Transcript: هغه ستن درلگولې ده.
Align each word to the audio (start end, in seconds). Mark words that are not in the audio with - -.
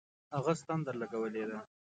هغه 0.35 0.53
ستن 0.61 0.79
درلگولې 0.87 1.43
ده. 1.49 1.59